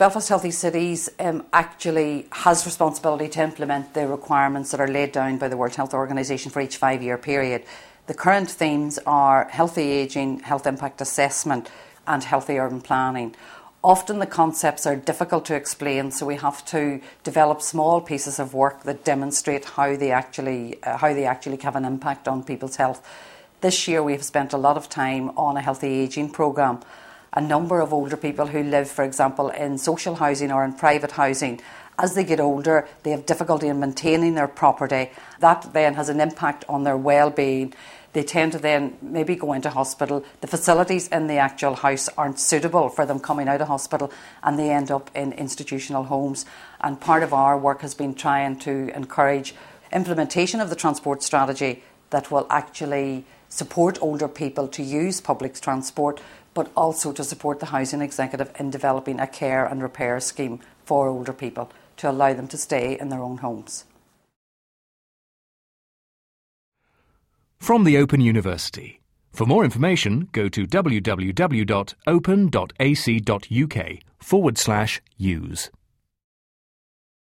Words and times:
Belfast 0.00 0.30
Healthy 0.30 0.52
Cities 0.52 1.10
um, 1.18 1.44
actually 1.52 2.26
has 2.32 2.64
responsibility 2.64 3.28
to 3.28 3.42
implement 3.42 3.92
the 3.92 4.08
requirements 4.08 4.70
that 4.70 4.80
are 4.80 4.88
laid 4.88 5.12
down 5.12 5.36
by 5.36 5.46
the 5.46 5.58
World 5.58 5.76
Health 5.76 5.92
Organization 5.92 6.50
for 6.50 6.62
each 6.62 6.78
five 6.78 7.02
year 7.02 7.18
period. 7.18 7.64
The 8.06 8.14
current 8.14 8.50
themes 8.50 8.98
are 9.04 9.46
healthy 9.50 9.82
ageing, 9.90 10.40
health 10.40 10.66
impact 10.66 11.02
assessment, 11.02 11.70
and 12.06 12.24
healthy 12.24 12.58
urban 12.58 12.80
planning. 12.80 13.36
Often 13.84 14.20
the 14.20 14.26
concepts 14.26 14.86
are 14.86 14.96
difficult 14.96 15.44
to 15.44 15.54
explain, 15.54 16.12
so 16.12 16.24
we 16.24 16.36
have 16.36 16.64
to 16.68 17.02
develop 17.22 17.60
small 17.60 18.00
pieces 18.00 18.38
of 18.38 18.54
work 18.54 18.84
that 18.84 19.04
demonstrate 19.04 19.66
how 19.66 19.96
they 19.96 20.12
actually 20.12 20.82
uh, 20.82 20.96
how 20.96 21.12
they 21.12 21.26
actually 21.26 21.58
have 21.58 21.76
an 21.76 21.84
impact 21.84 22.26
on 22.26 22.42
people's 22.42 22.76
health. 22.76 23.06
This 23.60 23.86
year 23.86 24.02
we 24.02 24.12
have 24.12 24.24
spent 24.24 24.54
a 24.54 24.56
lot 24.56 24.78
of 24.78 24.88
time 24.88 25.28
on 25.36 25.58
a 25.58 25.60
healthy 25.60 25.88
ageing 25.88 26.30
programme 26.30 26.80
a 27.32 27.40
number 27.40 27.80
of 27.80 27.92
older 27.92 28.16
people 28.16 28.46
who 28.46 28.62
live, 28.62 28.90
for 28.90 29.04
example, 29.04 29.50
in 29.50 29.78
social 29.78 30.16
housing 30.16 30.50
or 30.50 30.64
in 30.64 30.72
private 30.72 31.12
housing. 31.12 31.60
As 31.98 32.14
they 32.14 32.24
get 32.24 32.40
older, 32.40 32.88
they 33.02 33.10
have 33.10 33.26
difficulty 33.26 33.68
in 33.68 33.78
maintaining 33.78 34.34
their 34.34 34.48
property. 34.48 35.10
That 35.40 35.72
then 35.72 35.94
has 35.94 36.08
an 36.08 36.20
impact 36.20 36.64
on 36.68 36.84
their 36.84 36.96
well-being. 36.96 37.74
They 38.12 38.24
tend 38.24 38.52
to 38.52 38.58
then 38.58 38.96
maybe 39.00 39.36
go 39.36 39.52
into 39.52 39.70
hospital. 39.70 40.24
The 40.40 40.48
facilities 40.48 41.06
in 41.08 41.28
the 41.28 41.36
actual 41.36 41.74
house 41.74 42.08
aren't 42.18 42.40
suitable 42.40 42.88
for 42.88 43.06
them 43.06 43.20
coming 43.20 43.48
out 43.48 43.60
of 43.60 43.68
hospital, 43.68 44.10
and 44.42 44.58
they 44.58 44.70
end 44.70 44.90
up 44.90 45.10
in 45.14 45.32
institutional 45.32 46.04
homes. 46.04 46.46
And 46.80 47.00
part 47.00 47.22
of 47.22 47.32
our 47.32 47.56
work 47.56 47.82
has 47.82 47.94
been 47.94 48.14
trying 48.14 48.58
to 48.60 48.90
encourage 48.96 49.54
implementation 49.92 50.60
of 50.60 50.70
the 50.70 50.76
transport 50.76 51.22
strategy 51.22 51.82
that 52.10 52.30
will 52.30 52.46
actually 52.50 53.24
support 53.48 54.00
older 54.00 54.28
people 54.28 54.68
to 54.68 54.82
use 54.82 55.20
public 55.20 55.60
transport 55.60 56.20
but 56.54 56.70
also 56.76 57.12
to 57.12 57.24
support 57.24 57.60
the 57.60 57.66
Housing 57.66 58.02
Executive 58.02 58.52
in 58.58 58.70
developing 58.70 59.20
a 59.20 59.26
care 59.26 59.64
and 59.64 59.82
repair 59.82 60.20
scheme 60.20 60.60
for 60.84 61.08
older 61.08 61.32
people 61.32 61.70
to 61.98 62.10
allow 62.10 62.32
them 62.32 62.48
to 62.48 62.56
stay 62.56 62.98
in 62.98 63.08
their 63.08 63.22
own 63.22 63.38
homes. 63.38 63.84
From 67.58 67.84
the 67.84 67.96
Open 67.98 68.20
University. 68.20 69.00
For 69.32 69.46
more 69.46 69.64
information, 69.64 70.28
go 70.32 70.48
to 70.48 70.66
www.open.ac.uk 70.66 71.68
forward 74.18 74.58
slash 74.58 75.00
use. 75.16 75.70